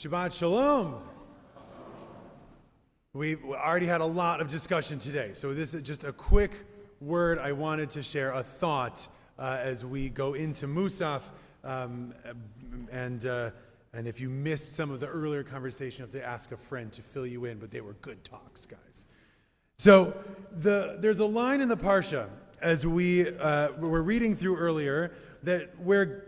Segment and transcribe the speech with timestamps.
[0.00, 0.94] Shabbat Shalom.
[3.12, 6.52] We've already had a lot of discussion today, so this is just a quick
[7.02, 9.06] word I wanted to share, a thought
[9.38, 11.20] uh, as we go into Musaf.
[11.64, 12.14] Um,
[12.90, 13.50] and, uh,
[13.92, 16.90] and if you missed some of the earlier conversation, you have to ask a friend
[16.92, 19.04] to fill you in, but they were good talks, guys.
[19.76, 20.16] So
[20.50, 22.30] the, there's a line in the Parsha
[22.62, 25.12] as we uh, were reading through earlier
[25.42, 26.24] that where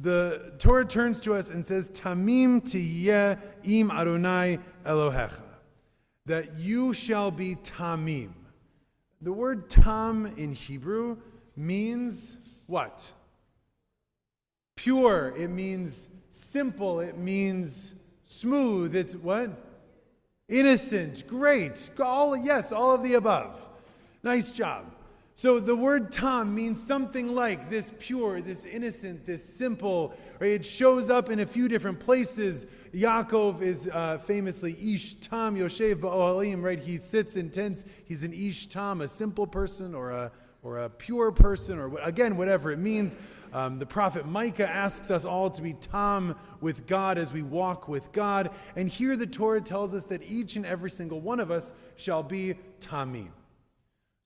[0.00, 5.42] the Torah turns to us and says, Tamim tiyeh im Adonai Elohecha,
[6.26, 8.30] that you shall be Tamim.
[9.20, 11.18] The word tam in Hebrew
[11.54, 12.36] means
[12.66, 13.12] what?
[14.76, 15.34] Pure.
[15.36, 17.00] It means simple.
[17.00, 17.94] It means
[18.26, 18.96] smooth.
[18.96, 19.50] It's what?
[20.48, 21.26] Innocent.
[21.26, 21.90] Great.
[22.00, 23.68] All, yes, all of the above.
[24.22, 24.86] Nice job.
[25.40, 30.12] So the word tam means something like this pure, this innocent, this simple.
[30.38, 30.50] Right?
[30.50, 32.66] It shows up in a few different places.
[32.92, 36.78] Yaakov is uh, famously Ish Tam Yoshev Ba'ohalim, right?
[36.78, 37.86] He sits in tents.
[38.04, 40.30] He's an Ish Tam, a simple person or a,
[40.62, 43.16] or a pure person, or again, whatever it means.
[43.54, 47.88] Um, the prophet Micah asks us all to be tam with God as we walk
[47.88, 48.50] with God.
[48.76, 52.22] And here the Torah tells us that each and every single one of us shall
[52.22, 53.30] be tamim.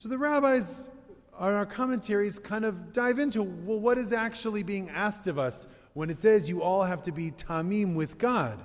[0.00, 0.90] So the rabbis
[1.38, 6.10] our commentaries kind of dive into well, what is actually being asked of us when
[6.10, 8.64] it says you all have to be tamim with God.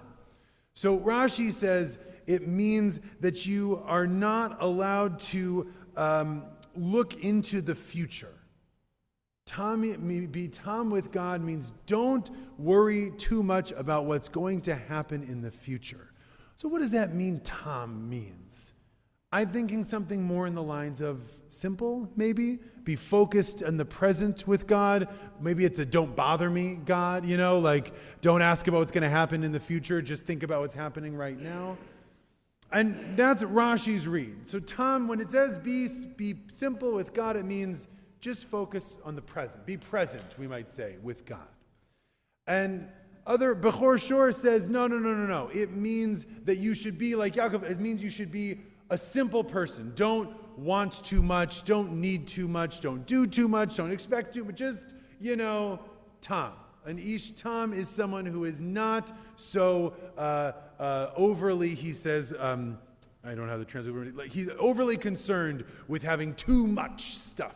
[0.74, 6.46] So Rashi says it means that you are not allowed to um,
[6.76, 8.34] look into the future.
[9.46, 9.82] Tam,
[10.32, 15.42] be tam with God means don't worry too much about what's going to happen in
[15.42, 16.14] the future.
[16.58, 18.74] So, what does that mean, tam means?
[19.32, 22.58] I'm thinking something more in the lines of simple, maybe.
[22.84, 25.08] Be focused in the present with God.
[25.40, 29.04] Maybe it's a don't bother me God, you know, like don't ask about what's going
[29.04, 30.02] to happen in the future.
[30.02, 31.78] Just think about what's happening right now.
[32.72, 34.48] And that's Rashi's read.
[34.48, 35.88] So, Tam, when it says be,
[36.18, 37.88] be simple with God, it means
[38.22, 39.66] just focus on the present.
[39.66, 41.48] Be present, we might say, with God.
[42.48, 42.88] And
[43.26, 45.50] other Bechor Shor says, no, no, no, no, no.
[45.54, 47.70] It means that you should be like Yaakov.
[47.70, 48.60] It means you should be
[48.90, 49.92] a simple person.
[49.96, 54.44] Don't want too much, don't need too much, don't do too much, don't expect too
[54.44, 54.56] much.
[54.56, 54.88] Just,
[55.20, 55.80] you know,
[56.22, 56.52] Tam.
[56.86, 62.78] An Ish Tam is someone who is not so uh, uh, overly, he says, um,
[63.24, 67.56] I don't have the translation, like he's overly concerned with having too much stuff.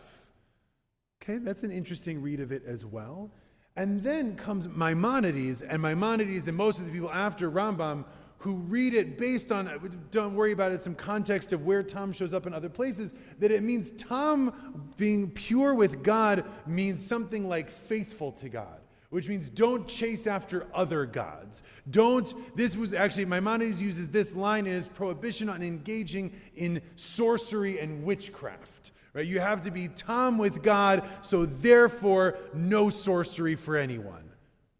[1.21, 3.31] Okay, that's an interesting read of it as well.
[3.75, 8.05] And then comes Maimonides, and Maimonides and most of the people after Rambam
[8.43, 9.71] who read it based on,
[10.11, 13.51] don't worry about it, some context of where Tam shows up in other places, that
[13.51, 18.79] it means Tam being pure with God means something like faithful to God
[19.11, 21.61] which means don't chase after other gods.
[21.87, 27.79] Don't, this was actually, Maimonides uses this line in his prohibition on engaging in sorcery
[27.79, 28.91] and witchcraft.
[29.13, 29.27] Right?
[29.27, 34.31] You have to be Tam with God, so therefore, no sorcery for anyone.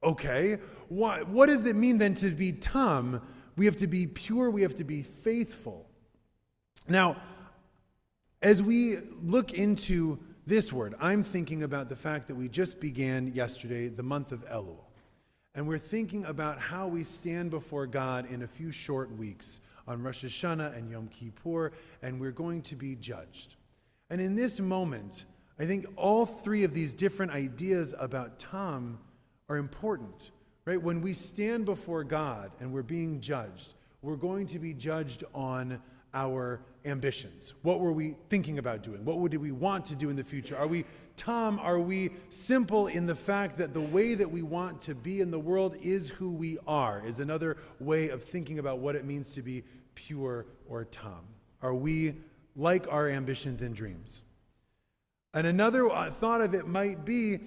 [0.02, 0.58] Okay,
[0.90, 3.22] what, what does it mean then to be Tam?
[3.56, 5.88] We have to be pure, we have to be faithful.
[6.88, 7.18] Now,
[8.42, 13.28] as we look into this word, I'm thinking about the fact that we just began
[13.34, 14.84] yesterday the month of Elul.
[15.56, 20.02] And we're thinking about how we stand before God in a few short weeks on
[20.02, 21.72] Rosh Hashanah and Yom Kippur,
[22.02, 23.56] and we're going to be judged.
[24.10, 25.26] And in this moment,
[25.60, 28.98] I think all three of these different ideas about Tam
[29.48, 30.32] are important.
[30.66, 30.82] Right?
[30.82, 35.82] When we stand before God and we're being judged, we're going to be judged on
[36.14, 37.54] our ambitions.
[37.64, 39.04] What were we thinking about doing?
[39.04, 40.58] What would we want to do in the future?
[40.58, 40.86] Are we
[41.16, 45.22] Tam, are we simple in the fact that the way that we want to be
[45.22, 47.04] in the world is who we are?
[47.06, 49.64] Is another way of thinking about what it means to be
[49.94, 51.22] pure or Tam.
[51.62, 52.16] Are we
[52.56, 54.24] like our ambitions and dreams?
[55.34, 57.40] And another uh, thought of it might be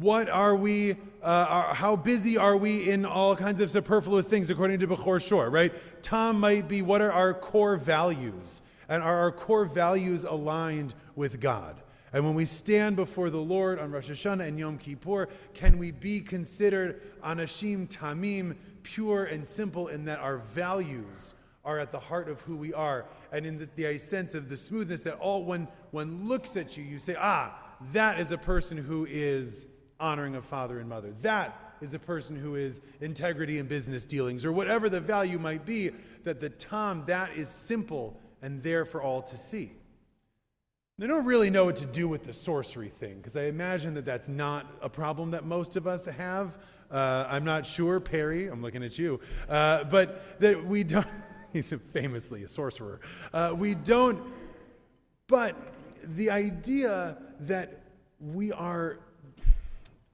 [0.00, 0.92] what are we,
[1.22, 5.20] uh, are, how busy are we in all kinds of superfluous things according to Bechor
[5.20, 5.72] Shor, right?
[6.02, 8.62] Tam might be what are our core values?
[8.88, 11.82] And are our core values aligned with God?
[12.12, 15.90] And when we stand before the Lord on Rosh Hashanah and Yom Kippur, can we
[15.90, 21.34] be considered anashim tamim, pure and simple, in that our values
[21.64, 24.56] are at the heart of who we are, and in the, the sense of the
[24.56, 27.56] smoothness that all when one looks at you, you say, ah,
[27.92, 29.66] that is a person who is
[30.02, 31.14] honoring of father and mother.
[31.22, 35.64] That is a person who is integrity in business dealings, or whatever the value might
[35.64, 35.90] be,
[36.24, 39.72] that the Tam, that is simple and there for all to see.
[40.98, 44.04] They don't really know what to do with the sorcery thing because I imagine that
[44.04, 46.58] that's not a problem that most of us have.
[46.90, 51.06] Uh, I'm not sure, Perry, I'm looking at you, uh, but that we don't,
[51.52, 53.00] he's famously a sorcerer.
[53.32, 54.22] Uh, we don't,
[55.28, 55.56] but
[56.02, 57.82] the idea that
[58.20, 58.98] we are,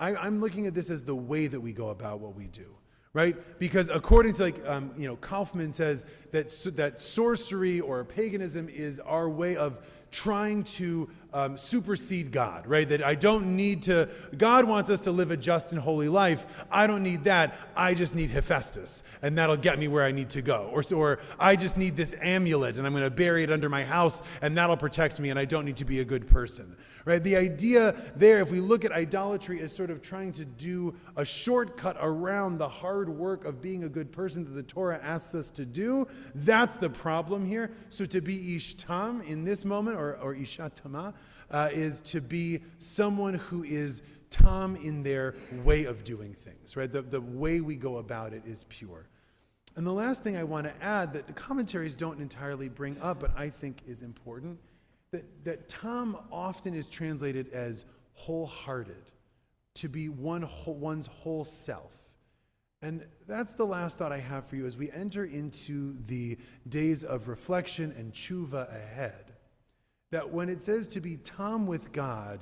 [0.01, 2.75] I, I'm looking at this as the way that we go about what we do
[3.15, 3.59] right?
[3.59, 9.01] Because according to like um, you know Kaufman says that that sorcery or paganism is
[9.01, 9.81] our way of
[10.11, 12.89] trying to um, supersede God, right?
[12.89, 16.65] That I don't need to, God wants us to live a just and holy life.
[16.71, 17.55] I don't need that.
[17.77, 20.71] I just need Hephaestus, and that'll get me where I need to go.
[20.73, 23.85] Or, or I just need this amulet, and I'm going to bury it under my
[23.85, 27.23] house, and that'll protect me, and I don't need to be a good person, right?
[27.23, 31.25] The idea there, if we look at idolatry as sort of trying to do a
[31.25, 35.51] shortcut around the hard work of being a good person that the Torah asks us
[35.51, 37.71] to do, that's the problem here.
[37.91, 41.15] So to be Ishtam in this moment, or, or Ishatama,
[41.51, 45.35] uh, is to be someone who is Tam in their
[45.65, 46.91] way of doing things, right?
[46.91, 49.09] The, the way we go about it is pure.
[49.77, 53.21] And the last thing I want to add that the commentaries don't entirely bring up,
[53.21, 54.59] but I think is important,
[55.13, 59.11] that, that Tam often is translated as wholehearted,
[59.77, 61.95] to be one whole, one's whole self.
[62.83, 66.37] And that's the last thought I have for you as we enter into the
[66.69, 69.33] days of reflection and tshuva ahead
[70.11, 72.41] that when it says to be Tam with God,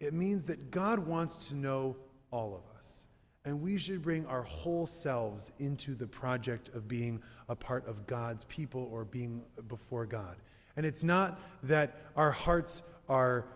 [0.00, 1.96] it means that God wants to know
[2.30, 3.06] all of us.
[3.44, 8.06] And we should bring our whole selves into the project of being a part of
[8.06, 10.36] God's people or being before God.
[10.76, 13.46] And it's not that our hearts are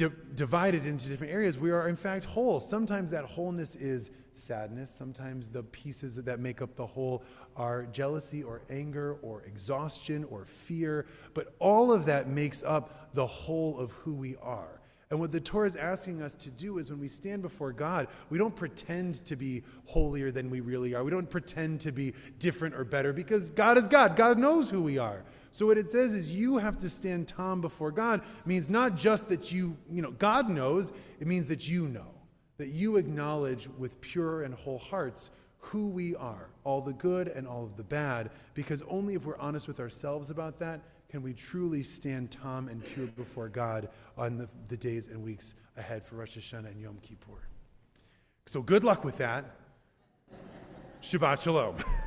[0.00, 1.58] di- divided into different areas.
[1.58, 2.58] We are, in fact, whole.
[2.60, 4.90] Sometimes that wholeness is sadness.
[4.90, 7.22] Sometimes the pieces that make up the whole
[7.56, 11.06] are jealousy or anger or exhaustion or fear.
[11.34, 14.79] But all of that makes up the whole of who we are.
[15.10, 18.06] And what the Torah is asking us to do is when we stand before God,
[18.28, 21.02] we don't pretend to be holier than we really are.
[21.02, 24.14] We don't pretend to be different or better because God is God.
[24.14, 25.24] God knows who we are.
[25.50, 29.28] So what it says is you have to stand Tam before God means not just
[29.28, 32.14] that you, you know, God knows, it means that you know,
[32.58, 37.48] that you acknowledge with pure and whole hearts who we are, all the good and
[37.48, 40.80] all of the bad, because only if we're honest with ourselves about that
[41.10, 45.54] can we truly stand Tam and pure before God on the, the days and weeks
[45.76, 47.48] ahead for Rosh Hashanah and Yom Kippur.
[48.46, 49.56] So good luck with that.
[51.02, 51.76] Shabbat Shalom.